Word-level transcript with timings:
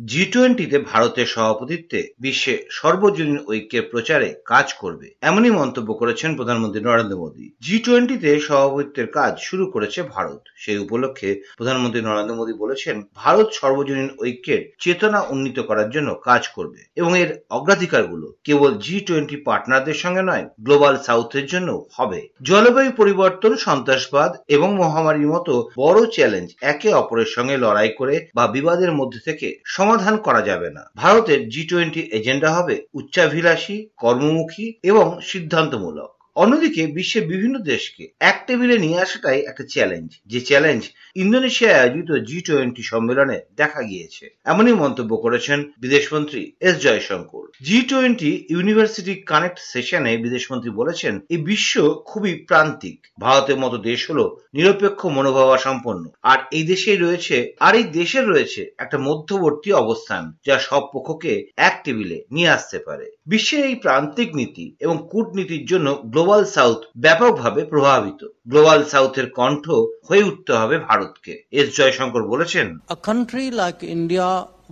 জি 0.00 0.22
টোয়েন্টিতে 0.32 0.78
ভারতের 0.90 1.26
সভাপতিত্বে 1.26 2.00
বিশ্বে 2.20 2.54
সর্বজনীন 2.70 3.38
ঐক্যের 3.48 3.84
প্রচারে 3.92 4.28
কাজ 4.44 4.66
করবে 4.72 5.06
এমনই 5.22 5.52
মন্তব্য 5.60 5.90
করেছেন 5.94 6.30
প্রধানমন্ত্রী 6.36 6.80
নরেন্দ্র 6.82 7.20
মোদী। 7.22 7.46
জি 7.62 7.76
টোয়েন্টিতে 7.78 8.30
সভাপতিত্বের 8.40 9.08
কাজ 9.18 9.32
শুরু 9.38 9.64
করেছে 9.70 10.00
ভারত। 10.14 10.42
সেই 10.56 10.78
উপলক্ষে 10.78 11.28
প্রধানমন্ত্রী 11.58 12.00
নরেন্দ্র 12.02 12.38
মোদী 12.40 12.54
বলেছেন, 12.58 12.96
ভারত 13.16 13.48
সর্বজনীন 13.52 14.08
ঐক্যের 14.20 14.62
চেতনা 14.78 15.20
উন্নীত 15.32 15.58
করার 15.60 15.88
জন্য 15.90 16.08
কাজ 16.28 16.42
করবে 16.48 16.80
এবং 16.96 17.12
এর 17.18 17.30
অগ্রাধিকারগুলো 17.50 18.26
কেবল 18.44 18.70
জি 18.78 18.96
টোয়েন্টি 19.00 19.36
পার্টনারদের 19.48 19.98
সঙ্গে 20.04 20.22
নয় 20.22 20.44
গ্লোবাল 20.60 20.94
সাউথের 20.98 21.46
জন্য 21.46 21.68
হবে। 21.92 22.20
জলবায়ু 22.42 22.90
পরিবর্তন, 22.92 23.52
সন্ত্রাসবাদ 23.66 24.30
এবং 24.48 24.68
মহামারীর 24.82 25.32
মতো 25.34 25.52
বড় 25.76 26.00
চ্যালেঞ্জ 26.14 26.48
একে 26.72 26.90
অপরের 26.92 27.30
সঙ্গে 27.36 27.56
লড়াই 27.56 27.90
করে 27.98 28.14
বা 28.36 28.44
বিবাদের 28.46 28.92
মধ্যে 28.92 29.20
থেকে 29.28 29.48
সমাধান 29.90 30.16
করা 30.18 30.42
যাবে 30.42 30.70
না। 30.70 30.82
ভারতের 30.96 31.48
জি 31.48 31.62
টোয়েন্টি 31.64 32.02
এজেন্ডা 32.12 32.50
হবে 32.52 32.74
উচ্চাভিলাষী 32.94 33.76
কর্মমুখী 33.96 34.66
এবং 34.82 35.06
সিদ্ধান্তমূলক। 35.22 36.19
অন্যদিকে 36.36 36.82
বিশ্বের 36.86 37.24
বিভিন্ন 37.26 37.56
দেশকে 37.58 38.04
এক 38.20 38.36
টেবিলে 38.46 38.76
নিয়ে 38.78 38.98
আসাটাই 39.00 39.40
একটা 39.40 39.64
চ্যালেঞ্জ 39.64 40.08
যে 40.26 40.40
চ্যালেঞ্জ 40.40 40.82
ইন্দোনেশিয়ায় 41.16 41.78
আয়োজিত 41.80 42.10
জি 42.28 42.38
টোয়েন্টি 42.42 42.82
সম্মেলনে 42.82 43.38
দেখা 43.56 43.82
গিয়েছে। 43.82 44.24
এমনই 44.44 44.72
মন্তব্য 44.72 45.12
করেছেন 45.16 45.58
বিদেশমন্ত্রী 45.80 46.52
S 46.60 46.74
Jaishankar. 46.82 47.44
G 47.62 47.78
twenty 47.82 48.46
university 48.48 49.14
connect 49.22 49.58
সেশনে 49.72 50.16
বিদেশমন্ত্রী 50.16 50.70
বলেছেন 50.70 51.20
এই 51.30 51.36
বিশ্ব 51.36 51.74
খুবই 52.04 52.34
প্রান্তিক। 52.48 52.98
ভারতের 53.18 53.56
মতো 53.56 53.76
দেশ 53.78 54.10
হলো 54.10 54.24
নিরপেক্ষ 54.54 55.06
মনোভাবা 55.06 55.56
সম্পন্ন 55.58 56.04
আর 56.22 56.38
এই 56.52 56.62
দেশেই 56.62 56.96
রয়েছে, 56.96 57.36
আর 57.60 57.72
এই 57.74 57.82
দেশের 57.82 58.24
রয়েছে 58.28 58.62
একটা 58.78 58.98
মধ্যবর্তী 58.98 59.72
অবস্থান, 59.72 60.22
যা 60.46 60.58
সব 60.58 60.82
পক্ষকে 60.92 61.32
এক 61.56 61.74
টেবিলে 61.84 62.18
নিয়ে 62.30 62.48
আসতে 62.48 62.78
পারে। 62.78 63.06
বিশ্বের 63.26 63.64
এই 63.64 63.74
প্রান্তিক 63.74 64.28
নীতি 64.36 64.76
এবং 64.80 64.96
কূটনীতির 65.12 65.64
জন্য 65.64 65.88
গ্লোবাল 66.19 66.43
সাউথ 66.55 66.79
ব্যাপকভাবে 67.05 67.61
প্রভাবিত 67.73 68.19
গ্লোবাল 68.51 68.81
সাউথের 68.93 69.27
কণ্ঠ 69.39 69.65
হয়ে 70.07 70.23
উঠতে 70.29 70.53
হবে 70.61 70.75
ভারতকে 70.87 71.33
এস 71.59 71.67
জয়শঙ্কর 71.77 72.23
বলেছেন 72.33 72.67
A 72.97 72.99
country 73.09 73.45
like 73.61 73.79
India, 73.97 74.27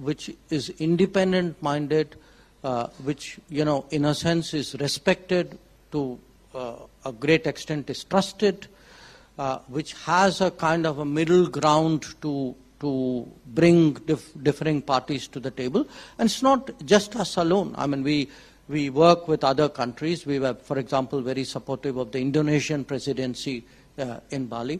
which 0.07 0.23
is 0.57 0.63
independent 0.87 1.51
minded, 1.69 2.07
uh, 2.63 2.85
which, 3.07 3.25
you 3.57 3.63
know, 3.69 3.79
in 3.95 4.01
a 4.05 4.15
sense 4.25 4.47
is 4.61 4.67
respected 4.85 5.45
to 5.93 6.01
uh, 6.55 7.09
a 7.09 7.13
great 7.23 7.45
extent, 7.51 7.83
is 7.89 8.01
trusted, 8.11 8.57
uh, 9.37 9.57
which 9.75 9.91
has 10.09 10.31
a 10.49 10.51
kind 10.67 10.83
of 10.91 10.95
a 11.05 11.07
middle 11.17 11.45
ground 11.57 11.99
to 12.23 12.33
to 12.83 12.91
bring 13.59 13.77
dif- 14.09 14.33
differing 14.47 14.79
parties 14.81 15.23
to 15.33 15.39
the 15.39 15.51
table. 15.61 15.81
And 16.17 16.25
it's 16.29 16.43
not 16.49 16.61
just 16.93 17.09
us 17.15 17.31
alone. 17.37 17.69
I 17.77 17.85
mean, 17.87 18.03
we, 18.03 18.17
we 18.67 18.89
work 18.89 19.27
with 19.27 19.43
other 19.43 19.69
countries. 19.69 20.25
We 20.25 20.39
were, 20.39 20.53
for 20.53 20.79
example, 20.79 21.21
very 21.21 21.43
supportive 21.43 21.97
of 21.97 22.11
the 22.11 22.19
Indonesian 22.19 22.85
presidency 22.85 23.65
uh, 23.97 24.19
in 24.29 24.47
Bali. 24.47 24.79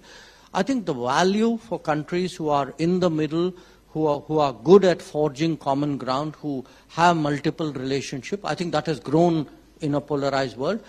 I 0.54 0.64
think 0.64 0.86
the 0.86 0.94
value 0.94 1.58
for 1.58 1.80
countries 1.80 2.36
who 2.36 2.50
are 2.50 2.74
in 2.78 3.00
the 3.00 3.10
middle, 3.10 3.54
who 3.90 4.06
are, 4.08 4.20
who 4.22 4.40
are 4.40 4.54
good 4.54 4.86
at 4.86 5.02
forging 5.02 5.58
common 5.58 5.98
ground, 5.98 6.36
who 6.42 6.64
have 6.90 7.18
multiple 7.18 7.74
relationship, 7.74 8.42
I 8.44 8.56
think 8.56 8.72
that 8.72 8.86
has 8.86 9.00
grown 9.00 9.48
in 9.82 9.96
a 9.96 10.02
polarized 10.02 10.58
world. 10.58 10.80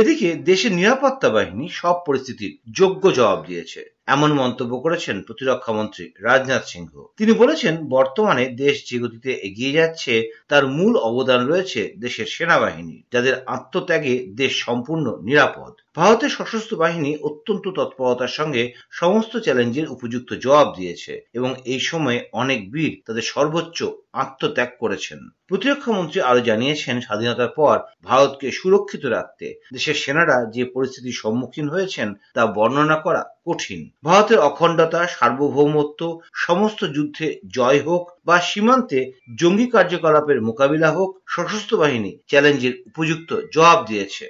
এদিকে 0.00 0.28
দেশের 0.50 0.72
নিরাপত্তা 0.80 1.28
বাহিনী 1.36 1.66
সব 1.80 1.96
পরিস্থিতির 2.06 2.52
যোগ্য 2.80 3.04
জবাব 3.18 3.38
দিয়েছে 3.48 3.80
এমন 4.07 4.33
মন্তব্য 4.33 4.73
করেছেন 4.79 5.21
প্রতিরক্ষা 5.21 5.71
মন্ত্রী 5.73 6.11
রাজনাথ 6.19 6.63
সিংহ। 6.65 6.91
তিনি 7.17 7.31
বলেছেন, 7.31 7.73
বর্তমানে 7.87 8.43
দেশ 8.49 8.75
যে 8.89 8.97
গতিতে 8.99 9.31
এগিয়ে 9.31 9.71
যাচ্ছে, 9.71 10.13
তার 10.47 10.67
মূল 10.67 10.93
অবদান 10.97 11.47
রয়েছে 11.47 11.93
দেশের 11.99 12.25
সেনাবাহিনী 12.25 13.03
যাদের 13.11 13.35
আত্মত্যাগে 13.45 14.27
দেশ 14.35 14.63
সম্পূর্ণ 14.65 15.05
নিরাপদ। 15.21 15.73
ভারতের 15.97 16.31
সশস্ত্র 16.37 16.73
বাহিনী 16.75 17.11
অত্যন্ত 17.29 17.65
তৎপরতার 17.77 18.35
সঙ্গে 18.39 18.63
সমস্ত 18.91 19.33
চ্যালেঞ্জের 19.37 19.87
উপযুক্ত 19.89 20.29
জবাব 20.35 20.67
দিয়েছে 20.77 21.13
এবং 21.33 21.55
এই 21.65 21.79
সময়ে 21.79 22.19
অনেক 22.33 22.59
বীর 22.71 22.93
তাদের 23.05 23.25
সর্বোচ্চ 23.33 23.79
আত্মত্যাগ 24.13 24.69
করেছেন। 24.79 25.19
প্রতিরক্ষা 25.47 25.91
মন্ত্রী 25.91 26.19
আরও 26.21 26.41
জানিয়েছেন, 26.41 26.95
স্বাধীনতার 27.01 27.51
পর 27.55 27.75
ভারতকে 28.03 28.51
সুরক্ষিত 28.51 29.03
রাখতে 29.05 29.45
দেশের 29.73 29.95
সেনারা 29.95 30.37
যে 30.51 30.63
পরিস্থিতির 30.65 31.19
সম্মুখীন 31.23 31.69
হয়েছেন 31.69 32.07
তা 32.33 32.41
বর্ণনা 32.45 32.95
করা 32.95 33.21
কঠিন। 33.45 33.81
ভারতের 34.03 34.39
অখণ্ডতা, 34.39 35.07
সার্বভৌমত্ব, 35.07 36.01
সমস্ত 36.45 36.81
যুদ্ধে 36.85 37.27
জয় 37.47 37.81
হোক 37.81 38.03
বা 38.25 38.37
সীমান্তে 38.41 38.99
জঙ্গি 39.35 39.67
কার্যকলাপের 39.67 40.39
মোকাবিলা 40.41 40.89
হোক, 40.91 41.09
সশস্ত্র 41.27 41.73
বাহিনী 41.77 42.11
চ্যালেঞ্জের 42.27 42.73
উপযুক্ত 42.85 43.29
জবাব 43.53 43.79
দিয়েছে। 43.87 44.25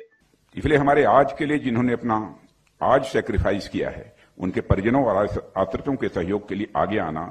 इसलिए 0.57 0.79
हमारे 0.79 1.05
आज 1.11 1.33
के 1.33 1.47
लिए 1.47 1.59
जिन्होंने 1.61 1.93
अपना 1.93 2.17
आज 2.81 3.05
सेक्रीफाइस 3.07 3.69
किया 3.69 3.91
है 3.91 4.05
उनके 4.39 4.61
परिजनों 4.63 5.05
और 5.05 5.17
आश्रितों 5.59 5.95
के 5.97 6.09
सहयोग 6.11 6.49
के 6.49 6.55
लिए 6.55 6.69
आगे 6.77 6.99
आना 7.01 7.25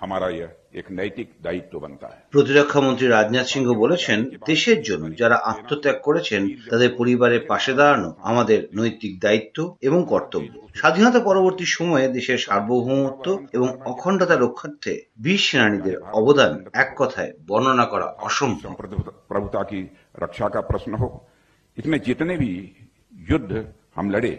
हमारा 0.00 0.28
यह 0.30 0.50
एक 0.74 0.90
नैतिक 0.90 1.30
दायित्व 1.42 1.78
बनता 1.80 2.08
है 2.08 2.18
প্রতিরক্ষা 2.32 2.80
মন্ত্রী 2.80 3.06
রাজনাথ 3.08 3.46
সিংহ 3.46 3.68
বলেছেন 3.74 4.18
দেশের 4.46 4.78
জন্য 4.82 5.04
যারা 5.20 5.36
আত্মত্যাগ 5.50 5.96
করেছেন 6.02 6.42
তাদের 6.70 6.90
পরিবারের 7.00 7.42
পাশে 7.48 7.72
দাঁড়ানো 7.74 8.08
আমাদের 8.22 8.58
নৈতিক 8.78 9.12
দায়িত্ব 9.20 9.58
এবং 9.82 10.00
কর্তব্য 10.12 10.52
স্বাধীনতা 10.80 11.20
পরবর্তী 11.20 11.66
সময়ে 11.76 12.06
দেশের 12.08 12.38
সার্বভৌমত্ব 12.46 13.26
এবং 13.56 13.68
অখণ্ডতা 13.92 14.36
রক্ষার্থে 14.36 14.94
বীর 15.24 15.40
সেনানীদের 15.46 15.96
অবদান 16.20 16.52
এক 16.82 16.90
কথায় 16.96 17.30
বর্ণনা 17.48 17.86
করা 17.92 18.06
অসম্ভব 18.20 18.72
प्रभुता 19.30 19.62
की 19.62 19.80
रक्षा 20.18 20.46
का 20.48 20.60
प्रश्न 20.62 20.92
हो 20.94 21.08
इसमें 21.76 21.98
जितने 22.00 22.36
भी 22.36 22.52
युद्ध 23.26 23.52
हम 23.96 24.06
लड़े 24.10 24.34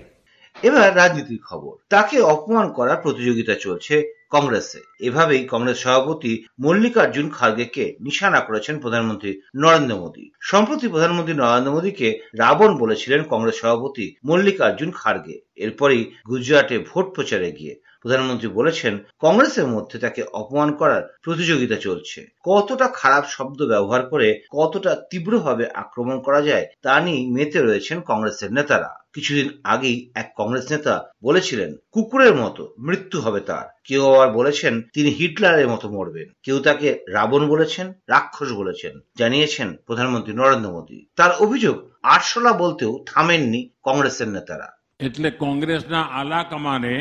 এবার 0.63 0.87
রাজনীতির 0.95 1.41
খবর 1.49 1.73
তাকে 1.89 2.17
অপমান 2.27 2.65
করার 2.77 3.01
প্রতিযোগিতা 3.01 3.55
চলছে 3.55 3.95
কংগ্রেসে 4.31 4.81
এভাবেই 4.99 5.43
কংগ্রেস 5.45 5.77
সভাপতি 5.83 6.31
মল্লিকার্জুন 6.59 7.27
খার্গেকে 7.29 7.85
নিশানা 7.99 8.39
করেছেন 8.39 8.75
প্রধানমন্ত্রী 8.79 9.31
নরেন্দ্র 9.55 9.95
মোদী 9.95 10.25
সম্প্রতি 10.41 10.85
প্রধানমন্ত্রী 10.87 11.33
নরেন্দ্র 11.35 11.75
মোদীকে 11.75 12.07
রাবণ 12.35 12.71
বলেছিলেন 12.77 13.21
কংগ্রেস 13.23 13.57
সভাপতি 13.61 14.05
মল্লিকার্জুন 14.25 14.89
খার্গে 14.91 15.35
এরপরই 15.55 16.01
গুজরাটে 16.27 16.75
ভোট 16.89 17.05
প্রচারে 17.15 17.49
গিয়ে 17.51 17.73
প্রধানমন্ত্রী 18.03 18.47
বলেছেন 18.49 18.93
কংগ্রেসের 19.23 19.67
মধ্যে 19.67 19.97
তাকে 19.99 20.21
অপমান 20.33 20.69
করার 20.71 21.03
প্রতিযোগিতা 21.23 21.77
চলছে 21.77 22.19
কতটা 22.45 22.87
খারাপ 22.99 23.23
শব্দ 23.35 23.59
ব্যবহার 23.71 24.01
করে 24.03 24.27
কতটা 24.53 24.91
তীব্রভাবে 25.09 25.65
আক্রমণ 25.75 26.17
করা 26.23 26.41
যায় 26.41 26.65
তা 26.83 26.93
নিয়ে 26.99 27.21
মেতে 27.35 27.59
রয়েছেন 27.59 27.97
কংগ্রেসের 28.01 28.51
নেতারা 28.57 28.91
কিছুদিন 29.15 29.47
আগেই 29.65 29.97
এক 30.15 30.27
কংগ্রেস 30.37 30.65
নেতা 30.71 30.93
বলেছিলেন 31.23 31.69
কুকুরের 31.93 32.33
মতো 32.35 32.63
মৃত্যু 32.79 33.17
হবে 33.21 33.39
তার 33.39 33.65
কেউ 33.83 34.01
আবার 34.09 34.29
বলেছেন 34.33 34.73
তিনি 34.93 35.09
হিটলারের 35.09 35.67
মতো 35.67 35.85
মরবেন 35.89 36.27
কেউ 36.43 36.57
তাকে 36.59 36.87
রাবণ 37.09 37.41
বলেছেন 37.47 37.85
রাক্ষস 38.07 38.49
বলেছেন 38.51 38.93
জানিয়েছেন 39.17 39.67
প্রধানমন্ত্রী 39.87 40.33
নরেন্দ্র 40.35 40.69
মোদী 40.69 40.97
তার 41.17 41.31
অভিযোগ 41.39 41.75
আরশোলা 42.05 42.51
বলতেও 42.53 42.91
থামেননি 43.05 43.61
কংগ্রেসের 43.83 44.29
নেতারা 44.29 44.67
એટલે 44.99 45.29
કોંગ્રેસના 45.33 45.99
આલા 46.11 46.43
કમાને 46.43 46.95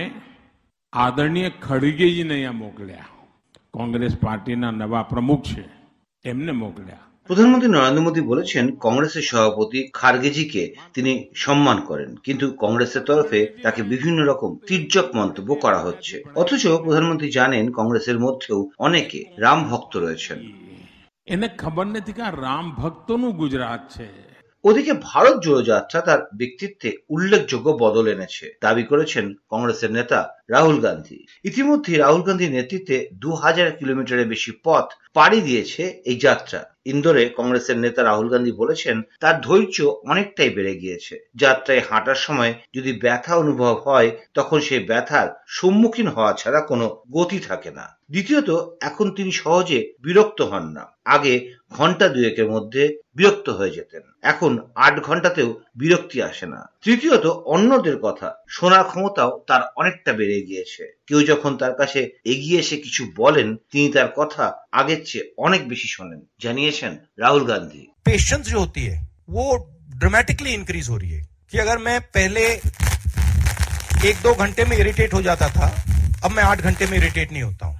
આદરણીય 0.92 1.50
ખડગેજીને 1.58 2.34
અહીંયા 2.34 2.60
મોકલ્યા 2.60 3.10
કોંગ્રેસ 3.70 4.14
પાર્ટીના 4.16 4.72
નવા 4.74 5.04
પ્રમુખ 5.04 5.44
છે 5.48 5.64
એમને 6.24 6.52
મોકલ્યા 6.54 7.08
প্রধানমন্ত্রী 7.30 7.68
নরেন্দ্র 7.70 8.02
মোদী 8.02 8.20
বলেছেন 8.22 8.64
কংগ্রেসের 8.80 9.24
সভাপতি 9.24 9.80
খার্গেজিকে 9.92 10.62
তিনি 10.94 11.12
সম্মান 11.34 11.78
করেন 11.80 12.10
কিন্তু 12.24 12.46
কংগ্রেসের 12.58 13.02
তরফে 13.04 13.40
তাকে 13.62 13.80
বিভিন্ন 13.82 14.18
রকম 14.24 14.50
তির্যক 14.68 15.06
মন্তব্য 15.14 15.50
করা 15.54 15.80
হচ্ছে 15.80 16.14
অথচ 16.34 16.62
প্রধানমন্ত্রী 16.84 17.28
জানেন 17.30 17.64
কংগ্রেসের 17.72 18.18
মধ্যেও 18.18 18.58
অনেকে 18.78 19.20
রাম 19.38 19.60
ভক্ত 19.70 19.92
রয়েছেন 19.96 20.38
એને 21.28 21.46
ખબર 21.58 21.86
નથી 21.86 22.16
કે 22.16 22.22
આ 22.22 22.34
રામ 22.36 22.66
ભક્તોનું 22.72 23.32
ગુજરાત 23.34 23.82
છે 23.94 24.06
ওদিকে 24.63 24.93
ভারত 24.93 25.43
জোড়ো 25.43 25.61
যাত্রা 25.61 26.01
তার 26.01 26.19
ব্যক্তিত্বে 26.35 26.89
উল্লেখযোগ্য 27.09 27.71
বদল 27.71 28.07
এনেছে। 28.07 28.57
দাবি 28.61 28.83
করেছেন 28.83 29.33
কংগ্রেসের 29.49 29.91
নেতা 29.91 30.19
রাহুল 30.49 30.79
গান্ধী। 30.79 31.25
ইতিমধ্যে 31.43 31.97
রাহুল 31.97 32.21
গান্ধীর 32.21 32.51
নেতৃত্বে 32.51 33.09
দু 33.13 33.33
হাজার 33.33 33.71
কিলোমিটারের 33.71 34.27
বেশি 34.27 34.51
পথ 34.63 34.85
পাড়ি 35.13 35.41
দিয়েছে 35.41 36.01
এই 36.05 36.19
যাত্রা। 36.19 36.73
ইন্দোরে 36.85 37.29
কংগ্রেসের 37.37 37.77
নেতা 37.77 38.03
রাহুল 38.03 38.29
গান্ধী 38.29 38.51
বলেছেন, 38.51 39.01
তার 39.19 39.41
ধৈর্য 39.41 39.77
অনেকটাই 39.83 40.49
বেড়ে 40.49 40.75
গিয়েছে। 40.75 41.29
যাত্রায় 41.35 41.81
হাঁটার 41.89 42.15
সময় 42.15 42.53
যদি 42.73 42.99
ব্যথা 42.99 43.35
অনুভব 43.35 43.75
হয়, 43.85 44.11
তখন 44.33 44.59
সেই 44.59 44.79
ব্যথার 44.79 45.27
সম্মুখীন 45.47 46.07
হওয়া 46.07 46.33
ছাড়া 46.33 46.61
কোনো 46.61 47.03
গতি 47.11 47.39
থাকে 47.39 47.71
না। 47.71 47.85
দ্বিতীয়ত 48.12 48.50
এখন 48.80 49.06
তিনি 49.16 49.32
সহজে 49.32 49.80
বিরক্ত 50.04 50.40
হন 50.42 50.64
না 50.76 50.84
আগে 51.06 51.34
ঘন্টা 51.70 52.06
দুয়েকের 52.08 52.48
মধ্যে 52.50 52.82
বিরক্ত 53.16 53.46
হয়ে 53.48 53.76
যেতেন 53.78 54.02
এখন 54.22 54.52
আট 54.76 54.96
ঘন্টাতেও 55.00 55.50
বিরক্তি 55.76 56.18
আসে 56.22 56.46
না 56.46 56.60
তৃতীয়ত 56.84 57.24
অন্যদের 57.46 57.96
কথা 57.98 58.28
শোনার 58.48 58.84
ক্ষমতাও 58.84 59.30
তার 59.48 59.62
অনেকটা 59.76 60.10
বেড়ে 60.12 60.38
গিয়েছে 60.42 60.82
কেউ 61.08 61.20
যখন 61.22 61.52
তার 61.56 61.74
কাছে 61.80 62.00
এগিয়ে 62.24 62.60
এসে 62.60 62.76
কিছু 62.76 63.02
বলেন 63.16 63.48
তিনি 63.72 63.86
তার 63.92 64.08
কথা 64.16 64.44
আগের 64.72 65.00
চেয়ে 65.04 65.24
অনেক 65.38 65.62
বেশি 65.68 65.88
শোনেন 65.88 66.20
জানিয়েছেন 66.40 66.92
রাহুল 67.18 67.44
গান্ধী 67.44 67.82
पेशेंस 68.06 68.44
जो 68.46 68.58
होती 68.58 68.82
है 68.82 68.96
वो 69.28 69.44
ड्रामेटिकली 69.98 70.52
इंक्रीज 70.52 70.86
हो 70.88 70.96
रही 70.96 71.10
है 71.10 71.22
कि 71.50 71.56
अगर 71.58 71.76
मैं 71.78 71.96
पहले 72.10 72.44
एक 74.04 74.16
दो 74.22 74.30
घंटे 74.36 74.62
में 74.64 74.76
इरिटेट 74.76 75.10
हो 75.14 75.20
जाता 75.22 75.48
था 75.48 75.66
अब 76.24 76.30
मैं 76.30 76.44
आठ 76.44 76.58
घंटे 76.60 76.84
में 76.86 76.96
इरिटेट 76.98 77.28
नहीं 77.32 77.42
होता 77.42 77.64
हूं 77.66 77.76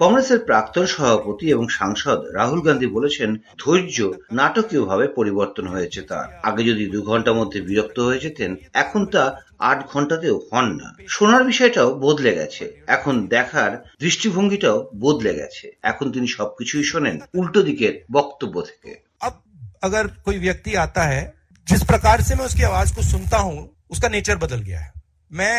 কংগ্রেসের 0.00 0.40
প্রাক্তন 0.40 0.84
সভাপতি 0.86 1.46
এবং 1.50 1.66
সাংসদ 1.70 2.18
রাহুল 2.34 2.60
গান্ধী 2.60 2.88
বলেছেন 2.88 3.30
ধৈর্য 3.58 3.98
নাটকীয়ভাবে 4.32 5.06
পরিবর্তন 5.08 5.64
হয়েছে 5.66 6.00
তার 6.02 6.28
আগে 6.42 6.62
যদি 6.64 6.84
দু 6.86 7.00
ঘন্টার 7.02 7.38
মধ্যে 7.40 7.58
বিরক্ত 7.60 7.98
হয়ে 8.00 8.22
যেতেন 8.26 8.50
এখন 8.74 9.02
তা 9.06 9.22
আট 9.60 9.78
ঘন্টাতেও 9.92 10.36
হন 10.48 10.66
না 10.80 10.88
শোনার 11.08 11.42
বিষয়টাও 11.44 11.90
বদলে 12.00 12.32
গেছে 12.38 12.64
এখন 12.86 13.14
দেখার 13.28 13.72
দৃষ্টিভঙ্গিটাও 14.00 14.78
বদলে 15.00 15.32
গেছে 15.34 15.66
এখন 15.82 16.06
তিনি 16.12 16.28
সবকিছুই 16.28 16.84
শোনেন 16.84 17.16
উল্টো 17.38 17.60
দিকের 17.62 17.94
বক্তব্য 18.12 18.56
থেকে 18.70 18.90
अब 19.26 19.34
अगर 19.82 20.04
कोई 20.26 20.36
व्यक्ति 20.38 20.72
आता 20.76 21.02
है 21.04 21.22
जिस 21.66 21.82
प्रकार 21.84 22.16
से 22.20 22.32
मैं 22.34 22.46
उसकी 22.46 22.62
आवाज 22.64 22.88
को 22.92 23.00
सुनता 23.04 23.38
हूं 23.38 23.58
उसका 23.90 24.08
नेचर 24.08 24.36
बदल 24.38 24.60
गया 24.60 24.80
है 24.80 24.90
मैं 25.30 25.56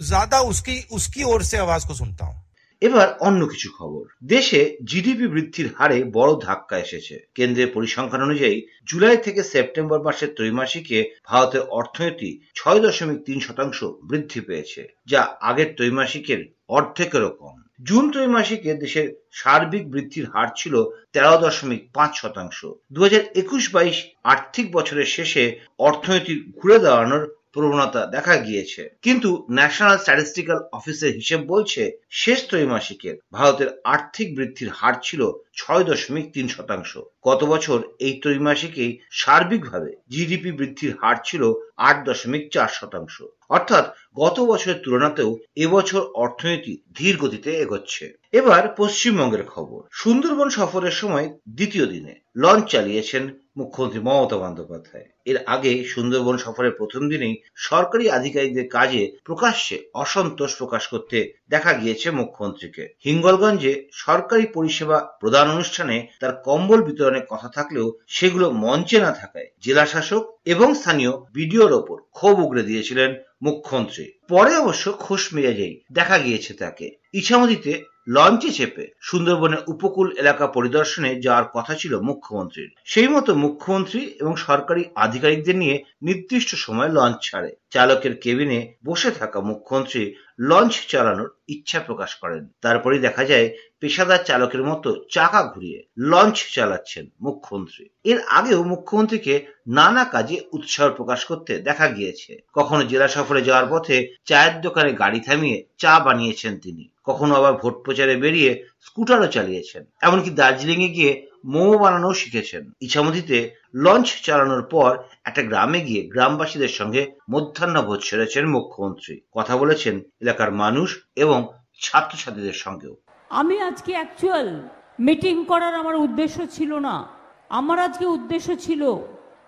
ज्यादा 0.00 0.38
उसकी 0.44 0.76
उसकी 0.92 1.22
ओर 1.24 1.40
से 1.44 1.56
आवाज 1.58 1.82
को 1.84 1.94
सुनता 1.94 2.24
हूं 2.26 2.38
এবার 2.81 3.07
অন্য 3.19 3.41
কিছু 3.47 3.69
খবর। 3.77 4.03
দেশে 4.23 4.61
জিডিপি 4.83 5.27
বৃদ্ধির 5.27 5.67
হারে 5.77 5.97
বড় 6.17 6.31
ধাক্কা 6.41 6.75
এসেছে। 6.79 7.15
কেন্দ্রের 7.35 7.73
পরিসংখ্যান 7.73 8.21
অনুযায়ী, 8.21 8.57
জুলাই 8.85 9.17
থেকে 9.17 9.41
সেপ্টেম্বর 9.43 9.99
মাসের 10.01 10.33
ত্রৈমাসিকে 10.35 10.99
ভারতের 11.25 11.63
অর্থনীতি 11.69 12.31
ছয় 12.55 12.79
দশমিক 12.79 13.19
তিন 13.25 13.37
শতাংশ 13.39 13.79
বৃদ্ধি 14.09 14.39
পেয়েছে, 14.41 14.81
যা 15.07 15.21
আগের 15.41 15.69
ত্রৈমাসিকের 15.77 16.41
অর্ধেকেরও 16.67 17.31
কম। 17.39 17.55
জুন 17.83 18.03
ত্রৈমাসিকে 18.11 18.71
দেশের 18.73 19.07
সার্বিক 19.31 19.83
বৃদ্ধির 19.91 20.25
হার 20.33 20.49
ছিল 20.55 20.75
তেরো 21.13 21.35
দশমিক 21.37 21.81
পাঁচ 21.93 22.11
শতাংশ। 22.21 22.59
দু 22.91 22.99
হাজার 23.03 23.23
একুশ 23.35 23.63
বাইশ 23.73 23.97
আর্থিক 24.23 24.65
বছরের 24.71 25.05
শেষে 25.05 25.43
অর্থনীতি 25.79 26.33
ঘুরে 26.57 26.77
দাঁড়ানোর 26.79 27.23
প্রবণতা 27.53 28.05
দেখা 28.05 28.35
গিয়েছে। 28.37 28.89
কিন্তু 29.01 29.29
ন্যাশনাল 29.51 29.97
স্ট্যাটিস্টিক্যাল 29.97 30.59
অফিসের 30.73 31.13
হিসেব 31.13 31.39
বলছে, 31.47 31.91
শেষ 32.09 32.39
ত্রৈমাসিকের 32.49 33.15
ভারতের 33.33 33.67
আর্থিক 33.83 34.35
বৃদ্ধির 34.35 34.69
হার 34.69 34.93
ছিল 35.03 35.31
ছয় 35.55 35.83
দশমিক 35.83 36.33
তিন 36.33 36.47
শতাংশ। 36.47 36.97
গত 37.23 37.43
বছর 37.43 37.79
এই 37.99 38.19
ত্রৈমাসিকেই 38.21 38.99
সার্বিকভাবে 39.11 39.91
জিডিপি 40.09 40.51
বৃদ্ধির 40.51 40.93
হার 41.01 41.15
ছিল 41.25 41.53
আট 41.77 41.97
দশমিক 42.05 42.43
চার 42.51 42.67
শতাংশ। 42.71 43.21
অর্থাৎ 43.49 43.85
গত 44.15 44.39
বছরের 44.39 44.81
তুলনাতেও 44.83 45.37
এবছর 45.55 46.01
অর্থনীতি 46.13 46.73
ধীর 46.95 47.17
গতিতে 47.17 47.49
এগোচ্ছে। 47.57 48.13
এবার 48.31 48.63
পশ্চিমবঙ্গের 48.77 49.43
খবর। 49.45 49.81
সুন্দরবন 49.91 50.49
সফরের 50.49 50.91
সময় 50.91 51.27
দ্বিতীয় 51.49 51.85
দিনে 51.85 52.13
লঞ্চ 52.35 52.71
চালিয়েছেন 52.71 53.23
মুখ্যমন্ত্রী 53.57 53.99
মমতা 53.99 54.37
বন্দ্যোপাধ্যায়। 54.37 55.05
এর 55.25 55.37
আগে 55.45 55.83
সুন্দরবন 55.83 56.37
সফরের 56.37 56.71
প্রথম 56.71 57.09
দিনেই 57.09 57.41
সরকারি 57.55 58.09
আধিকারিকদের 58.09 58.69
কাজে 58.69 59.11
প্রকাশ্যে 59.25 59.79
অসন্তোষ 59.93 60.57
প্রকাশ 60.57 60.87
করতে 60.87 61.33
দেখা 61.49 61.73
গিয়েছে 61.73 62.11
মুখ্যমন্ত্রীকে। 62.11 62.95
হিঙ্গলগঞ্জে 63.05 63.89
সরকারি 63.91 64.45
পরিষেবা 64.45 65.17
প্রদান 65.19 65.51
অনুষ্ঠানে 65.51 66.07
তার 66.19 66.41
কম্বল 66.45 66.83
বিতরণের 66.83 67.25
কথা 67.29 67.49
থাকলেও 67.49 67.91
সেগুলো 68.07 68.51
মঞ্চে 68.51 68.99
না 68.99 69.11
থাকায় 69.11 69.47
জেলা 69.61 69.85
শাসক 69.85 70.33
এবং 70.45 70.75
স্থানীয় 70.75 71.11
বিডিওর 71.11 71.73
ওপর 71.73 72.01
ক্ষোভ 72.11 72.39
উগড়ে 72.39 72.63
দিয়েছিলেন 72.63 73.15
মুখ্যমন্ত্রী। 73.41 74.11
পরে 74.29 74.55
অবশ্য 74.55 74.91
খোশ 74.91 75.33
মেজাজেই 75.33 75.81
দেখা 75.91 76.17
গিয়েছে 76.17 76.53
তাকে। 76.53 76.91
ইছামতিতে 77.13 77.83
লঞ্চে 78.07 78.49
চেপে 78.49 78.87
সুন্দরবনের 79.01 79.57
উপকূল 79.67 80.11
এলাকা 80.17 80.47
পরিদর্শনে 80.47 81.21
যাওয়ার 81.21 81.43
কথা 81.53 81.75
ছিল 81.75 81.99
মুখ্যমন্ত্রীর। 81.99 82.69
সেই 82.85 83.07
মতো 83.07 83.35
মুখ্যমন্ত্রী 83.35 83.99
এবং 84.19 84.35
সরকারি 84.35 84.85
আধিকারিকদের 85.11 85.57
নিয়ে 85.57 85.75
নির্দিষ্ট 86.01 86.51
সময় 86.55 86.89
লঞ্চ 86.89 87.17
ছাড়ে। 87.21 87.51
চালকের 87.69 88.13
কেবিনে 88.17 88.59
বসে 88.85 89.11
থাকা 89.11 89.39
মুখ্যমন্ত্রী 89.41 90.03
লঞ্চ 90.39 90.73
চালানোর 90.91 91.29
ইচ্ছা 91.47 91.79
প্রকাশ 91.79 92.15
করেন। 92.15 92.43
তারপরেই 92.61 92.99
দেখা 92.99 93.23
যায়, 93.25 93.47
পেশাদার 93.79 94.25
চালকের 94.25 94.63
মতো 94.63 94.89
চাকা 95.11 95.41
ঘুরিয়ে 95.53 95.79
লঞ্চ 96.11 96.37
চালাচ্ছেন 96.55 97.05
মুখ্যমন্ত্রী। 97.21 97.85
এর 98.03 98.19
আগেও 98.29 98.63
মুখ্যমন্ত্রীকে 98.63 99.33
নানা 99.67 100.03
কাজে 100.05 100.37
উৎসাহ 100.53 100.87
প্রকাশ 100.89 101.25
করতে 101.25 101.53
দেখা 101.59 101.87
গিয়েছে। 101.87 102.31
কখনো 102.53 102.83
জেলা 102.83 103.07
সফরে 103.07 103.41
যাওয়ার 103.41 103.67
পথে 103.71 103.97
চায়ের 104.25 104.61
দোকানে 104.61 104.93
গাড়ি 104.93 105.19
থামিয়ে 105.19 105.57
চা 105.77 105.99
বানিয়েছেন 105.99 106.53
তিনি। 106.59 106.85
কখনো 107.03 107.33
আবার 107.35 107.53
ভোট 107.53 107.75
প্রচারে 107.85 108.15
বেরিয়ে 108.15 108.51
স্কুটারও 108.79 109.27
চালিয়েছেন। 109.27 109.83
এমনকি 110.01 110.29
দার্জিলিং 110.29 110.79
এ 110.83 110.89
গিয়ে 110.97 111.30
মোমো 111.43 111.77
বানানো 111.77 112.13
শিখেছেন। 112.13 112.63
ইছামতিতে 112.81 113.37
লঞ্চ 113.75 114.07
চালানোর 114.25 114.63
পর 114.63 114.97
একটা 115.23 115.41
গ্রামে 115.41 115.79
গিয়ে 115.81 116.01
গ্রামবাসীদের 116.07 116.73
সঙ্গে 116.79 117.11
মধ্যাহ্নভোজ 117.29 117.99
সেরেছেন 118.03 118.45
মুখ্যমন্ত্রী। 118.45 119.21
কথা 119.31 119.57
বলেছেন 119.57 120.01
এলাকার 120.21 120.51
মানুষ 120.51 120.89
এবং 121.15 121.47
ছাত্রছাত্রীদের 121.81 122.53
সঙ্গেও। 122.53 122.95
আমি 123.29 123.61
আজকে 123.61 123.91
অ্যাকচুয়াল 123.91 124.59
মিটিং 124.99 125.45
করার 125.45 125.75
আমার 125.75 125.95
উদ্দেশ্য 125.95 126.37
ছিল 126.51 126.71
না। 126.73 127.07
আমার 127.49 127.79
আজকে 127.79 128.05
উদ্দেশ্য 128.05 128.49
ছিল 128.55 128.95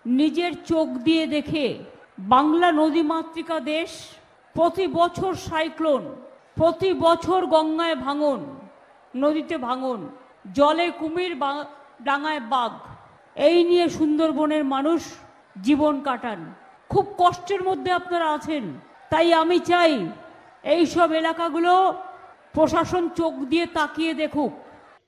নিজের 0.05 0.53
চোখ 0.65 0.87
দিয়ে 0.87 1.27
দেখে 1.27 1.65
বাংলা 2.19 2.71
নদীমাতৃকা 2.71 3.59
দেশ 3.59 3.91
প্রতি 4.53 4.87
বছর 4.87 5.33
সাইক্লোন 5.33 6.03
প্রতি 6.55 6.93
বছর 6.93 7.45
গঙ্গায় 7.45 7.95
ভাঙন, 7.95 8.41
নদীতে 9.15 9.57
ভাঙন, 9.57 10.09
জলে 10.53 10.91
কুমির 10.99 11.35
ডাঙায় 12.01 12.39
বাঘ। 12.39 12.71
এই 13.35 13.63
নিয়ে 13.63 13.89
সুন্দরবনের 13.89 14.65
মানুষ 14.65 15.01
জীবন 15.61 15.99
কাটান। 15.99 16.53
খুব 16.89 17.13
কষ্টের 17.17 17.63
মধ্যে 17.63 17.91
আপনারা 17.91 18.33
আছেন। 18.33 18.79
তাই 19.09 19.33
আমি 19.33 19.59
চাই 19.59 20.09
এই 20.63 20.85
সব 20.85 21.11
এলাকাগুলো 21.11 21.93
প্রশাসন 22.53 23.09
চোখ 23.09 23.33
দিয়ে 23.33 23.65
তাকিয়ে 23.65 24.13
দেখুক। 24.13 24.51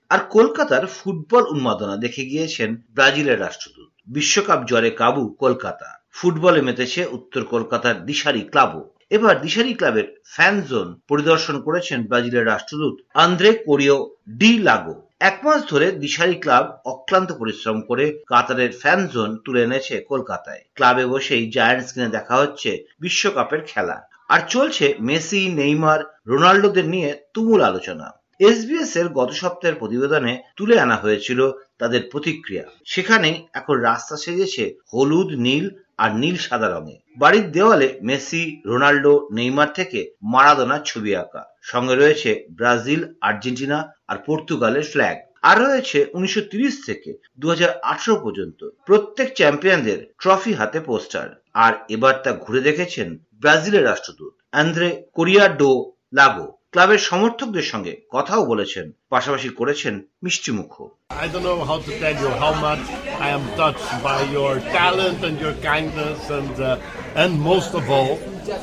আর 0.09 0.19
কলকাতার 0.19 0.87
ফুটবল 0.87 1.43
উন্মাদনা 1.47 1.97
দেখে 1.97 2.25
গিয়েছেন 2.25 2.75
ব্রাজিলের 2.89 3.41
রাষ্ট্রদূত। 3.41 3.91
বিশ্বকাপ 4.07 4.65
জ্বরে 4.65 4.89
কাবু 4.91 5.35
কলকাতা। 5.39 6.03
ফুটবলে 6.11 6.61
মেতেছে 6.61 7.05
উত্তর 7.05 7.43
কলকাতার 7.43 8.05
দিশারি 8.05 8.41
ক্লাবও। 8.41 8.89
এবার 9.09 9.41
দিশারি 9.41 9.73
ক্লাবের 9.73 10.21
ফ্যান 10.25 10.61
জোন 10.61 10.99
পরিদর্শন 11.07 11.61
করেছেন 11.61 12.07
ব্রাজিলের 12.07 12.45
রাষ্ট্রদূত 12.45 12.95
আন্দ্রে 13.13 13.53
কোরিও 13.53 14.15
ডি 14.29 14.57
লাগো 14.57 15.04
এক 15.19 15.39
মাস 15.43 15.69
ধরে 15.69 15.91
দিশারি 15.91 16.35
ক্লাব 16.35 16.79
অক্লান্ত 16.85 17.31
পরিশ্রম 17.31 17.81
করে 17.81 18.23
কাতারের 18.27 18.71
ফ্যান 18.81 19.07
জোন 19.07 19.37
তুলে 19.45 19.63
এনেছে 19.63 20.01
কলকাতায়। 20.01 20.61
ক্লাবে 20.75 21.05
বসেই 21.05 21.51
জায়ান্ট 21.51 21.87
স্ক্রিনে 21.87 22.09
দেখা 22.09 22.35
হচ্ছে 22.35 22.83
বিশ্বকাপের 22.99 23.61
খেলা। 23.67 24.09
আর 24.29 24.39
চলছে 24.49 24.95
মেসি, 24.99 25.51
নেইমার, 25.53 26.21
রোনাল্ডোদের 26.27 26.85
নিয়ে 26.85 27.23
তুমুল 27.33 27.61
আলোচনা। 27.61 28.07
এসবিএস 28.39 28.95
এর 28.95 29.07
গত 29.09 29.31
সপ্তাহের 29.31 29.75
প্রতিবেদনে 29.75 30.41
তুলে 30.55 30.79
আনা 30.79 30.95
হয়েছিল 30.95 31.51
তাদের 31.79 32.01
প্রতিক্রিয়া। 32.11 32.63
সেখানেই 32.85 33.47
এখন 33.53 33.75
রাস্তা 33.75 34.17
সেজেছে 34.17 34.75
হলুদ, 34.93 35.27
নীল 35.27 35.69
আর 35.97 36.15
নীল 36.15 36.35
সাদা 36.35 36.69
রঙে। 36.69 36.99
বাড়ির 37.17 37.51
দেওয়ালে 37.51 37.99
মেসি, 38.01 38.61
রোনাল্ডো, 38.65 39.27
নেইমার 39.31 39.73
থেকে 39.73 40.11
মারাদোনার 40.21 40.79
ছবি 40.85 41.15
আঁকা। 41.15 41.43
সঙ্গে 41.61 41.95
রয়েছে 41.95 42.45
ব্রাজিল, 42.51 43.03
আর্জেন্টিনা 43.21 43.93
আর 44.07 44.17
পর্তুগালের 44.25 44.83
ফ্ল্যাগ 44.83 45.17
আর 45.41 45.59
রয়েছে 45.59 46.05
উনিশশো 46.13 46.41
থেকে 46.85 47.17
দু 47.39 47.49
হাজার 47.49 47.69
আঠারো 47.69 48.15
পর্যন্ত। 48.15 48.69
প্রত্যেক 48.85 49.35
চ্যাম্পিয়নদের 49.35 50.13
ট্রফি 50.19 50.53
হাতে 50.53 50.79
পোস্টার 50.79 51.41
আর 51.53 51.73
এবার 51.89 52.15
তা 52.23 52.31
ঘুরে 52.33 52.61
দেখেছেন 52.61 53.17
ব্রাজিলের 53.41 53.85
রাষ্ট্রদূত, 53.85 54.33
আন্দ্রে 54.51 55.03
কোরিয়া 55.13 55.47
ডো 55.47 55.91
লাগো। 56.13 56.54
ক্লাবের 56.75 57.01
সমর্থকদের 57.09 57.65
সঙ্গে 57.73 57.93
কথাও 58.15 58.41
বলেছেন 58.51 58.85
পাশাপাশি 59.13 59.49
করেছেন 59.59 59.93
মিষ্টিমুখও 60.25 60.85
I 61.23 61.25
don't 61.31 61.45
know 61.49 61.61
how 61.69 61.79
to 61.85 61.91
tell 62.01 62.17
you 62.23 62.29
how 62.43 62.53
much 62.67 62.83
I 63.25 63.29
am 63.37 63.45
touched 63.61 63.91
by 64.09 64.19
your 64.37 64.53
talent 64.79 65.19
and 65.27 65.35
your 65.43 65.55
kindness, 65.71 66.19
and 66.37 66.55
uh, 66.69 67.21
and 67.21 67.31
most 67.51 67.71
of 67.79 67.83
all 67.97 68.13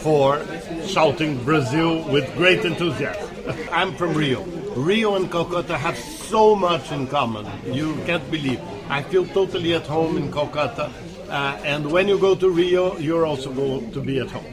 for 0.04 0.28
shouting 0.94 1.32
Brazil 1.48 1.90
with 2.14 2.26
great 2.40 2.62
enthusiasm. 2.70 3.28
I'm 3.78 3.90
from 3.98 4.10
Rio. 4.22 4.40
Rio 4.88 5.08
and 5.18 5.26
Kolkata 5.34 5.76
have 5.86 5.98
so 6.32 6.42
much 6.66 6.84
in 6.96 7.02
common. 7.16 7.44
You 7.80 7.88
can't 8.08 8.28
believe. 8.36 8.60
I 8.98 9.00
feel 9.10 9.24
totally 9.38 9.72
at 9.80 9.86
home 9.96 10.12
in 10.20 10.26
Kolkata, 10.36 10.86
uh, 10.88 11.72
and 11.72 11.82
when 11.94 12.04
you 12.10 12.18
go 12.28 12.32
to 12.42 12.46
Rio, 12.62 12.84
you're 13.06 13.26
also 13.30 13.50
going 13.62 13.84
to 13.96 14.00
be 14.08 14.16
at 14.24 14.30
home. 14.36 14.52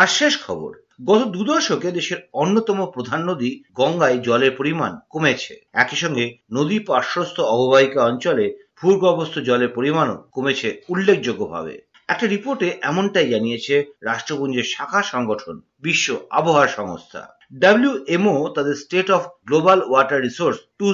আর 0.00 0.08
শেষ 0.18 0.34
খবর 0.46 0.70
গত 1.06 1.22
দু 1.24 1.44
দশকে 1.44 1.90
দেশের 1.90 2.16
অন্যতম 2.32 2.86
প্রধান 2.86 3.24
নদী 3.24 3.62
গঙ্গায় 3.72 4.18
জলের 4.18 4.50
পরিমাণ 4.50 4.98
কমেছে। 5.10 5.66
একই 5.72 5.96
সঙ্গে 5.96 6.38
নদী 6.52 6.78
পার্শ্বস্থ 6.78 7.40
অববাহিকা 7.40 8.04
অঞ্চলে 8.04 8.58
ভূগর্ভস্থ 8.80 9.38
জলের 9.38 9.68
পরিমাণও 9.68 10.28
কমেছে 10.32 10.82
উল্লেখযোগ্যভাবে। 10.88 11.80
একটা 12.08 12.26
রিপোর্টে 12.26 12.78
এমনটাই 12.82 13.28
জানিয়েছে 13.28 13.84
রাষ্ট্রপুঞ্জের 14.02 14.62
শাখা 14.62 15.02
সংগঠন, 15.02 15.60
বিশ্ব 15.82 16.16
আবহাওয়া 16.30 16.68
সংস্থা। 16.68 17.39
ডাব্লিউএমও 17.52 18.36
তাদের 18.56 18.74
state 18.74 19.08
of 19.10 19.22
global 19.48 19.80
water 19.86 20.20
resource 20.22 20.58
two 20.78 20.86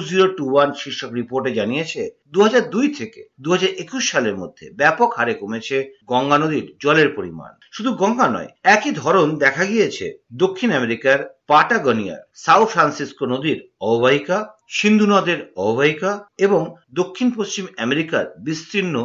শীর্ষক 0.81 1.11
রিপোর্টে 1.13 1.51
জানিয়েছে 1.53 2.01
দু 2.33 2.39
হাজার 2.41 2.63
দুই 2.69 2.87
থেকে 2.89 3.21
দু 3.39 3.49
হাজার 3.51 3.71
একুশ 3.83 4.03
সালের 4.11 4.35
মধ্যে 4.37 4.65
ব্যাপক 4.71 5.09
হারে 5.17 5.33
কমেছে 5.33 5.77
গঙ্গা 6.05 6.37
নদীর 6.37 6.65
জলের 6.83 7.09
পরিমাণ। 7.15 7.51
শুধু 7.71 7.91
গঙ্গা 7.93 8.27
নয়, 8.27 8.49
একই 8.75 8.91
ধরন 8.91 9.27
দেখা 9.37 9.63
গিয়েছে 9.65 10.05
দক্ষিণ 10.33 10.69
আমেরিকার 10.71 11.19
পাটাগনিয়ার 11.47 12.21
সাউ 12.35 12.61
ফ্রান্সিসকো 12.65 13.25
নদীর 13.25 13.59
অববাহিকা, 13.81 14.37
সিন্ধু 14.69 15.05
নদের 15.05 15.39
অববাহিকা 15.55 16.11
এবং 16.37 16.61
দক্ষিণ 16.93 17.27
পশ্চিম 17.37 17.65
আমেরিকার 17.77 18.25
বিস্তীর্ণ 18.39 18.95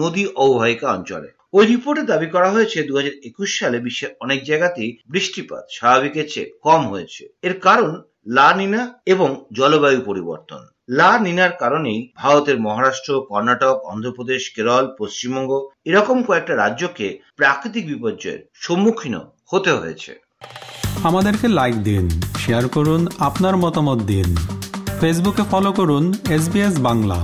নদী 0.00 0.24
অববাহিকা 0.36 0.86
অঞ্চলে। 0.96 1.30
ওই 1.52 1.66
রিপোর্টে 1.66 2.02
দাবি 2.02 2.26
করা 2.26 2.50
হয়েছে 2.50 2.82
দু 2.82 2.92
হাজার 2.96 3.12
একুশ 3.24 3.58
সালে 3.58 3.78
বিশ্বের 3.78 4.10
অনেক 4.20 4.44
জায়গাতেই 4.44 4.90
বৃষ্টিপাত 5.08 5.64
স্বাভাবিকের 5.70 6.26
চেয়ে 6.32 6.52
কম 6.62 6.80
হয়েছে। 6.88 7.22
এর 7.42 7.54
কারণ 7.60 8.02
লা 8.26 8.48
নিনা 8.56 9.00
এবং 9.06 9.44
জলবায়ু 9.52 10.00
পরিবর্তন। 10.00 10.60
লা 10.88 11.18
নিনার 11.18 11.52
কারণেই 11.58 12.12
ভারতের 12.16 12.60
মহারাষ্ট্র, 12.60 13.26
কর্ণাটক, 13.28 13.76
অন্ধ্রপ্রদেশ, 13.84 14.42
কেরল, 14.50 14.84
পশ্চিমবঙ্গ 14.98 15.68
এরকম 15.84 16.22
কয়েকটা 16.22 16.56
রাজ্যকে 16.56 17.18
প্রাকৃতিক 17.36 17.84
বিপর্যয়ের 17.86 18.40
সম্মুখীন 18.54 19.14
হতে 19.50 19.70
হয়েছে। 19.72 20.12
আমাদেরকে 21.04 21.48
লাইক 21.48 21.76
দিন 21.82 22.04
শেয়ার 22.38 22.68
করুন, 22.68 23.06
আপনার 23.18 23.54
মতামত 23.56 23.98
দিন। 24.02 24.28
ফেসবুকে 25.00 25.42
ফলো 25.50 25.72
করুন 25.72 26.04
এস 26.30 26.44
বাংলা 26.78 27.18